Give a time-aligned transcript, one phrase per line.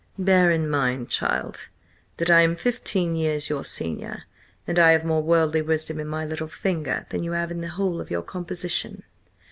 [0.17, 1.69] "Bear in mind, child,
[2.17, 4.23] that I am fifteen years your senior,
[4.65, 7.67] and I have more worldly wisdom in my little finger than you have in the
[7.67, 9.03] whole of your composition.